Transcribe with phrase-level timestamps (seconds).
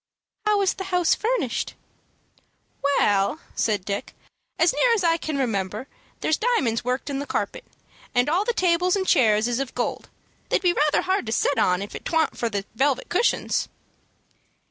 [0.47, 1.75] "How is the house furnished?"
[2.81, 4.15] "Well," said Dick,
[4.57, 5.87] "as near as I can remember,
[6.21, 7.63] there's diamonds worked in the carpet,
[8.15, 10.09] and all the tables and chairs is of gold.
[10.49, 13.69] They'd be rather hard to set on if it twan't for the velvet cushions."